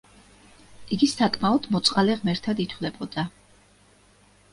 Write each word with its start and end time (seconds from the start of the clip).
იგი 0.95 1.09
საკმაოდ 1.09 1.67
მოწყალე 1.75 2.15
ღმერთად 2.21 2.61
ითვლებოდა. 2.65 3.27